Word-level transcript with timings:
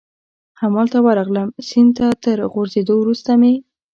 همالته 0.61 0.99
ورغلم، 1.05 1.49
سیند 1.67 1.91
ته 1.97 2.07
تر 2.23 2.37
غورځېدو 2.53 2.93
وروسته 2.99 3.31
مې. 3.41 3.53